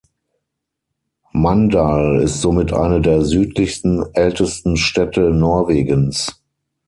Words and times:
Mandal 1.31 2.21
ist 2.23 2.41
somit 2.41 2.73
eine 2.73 3.01
der 3.01 3.21
südlichsten 3.23 4.03
ältesten 4.15 4.75
Städte 4.75 5.29
Norwegens. 5.29 6.41